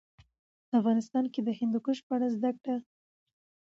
افغانستان 0.79 1.25
کې 1.33 1.41
د 1.43 1.49
هندوکش 1.59 1.97
په 2.07 2.11
اړه 2.15 2.27
زده 2.35 2.51
کړه. 2.61 2.75